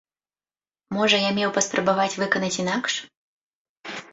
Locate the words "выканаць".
2.23-2.53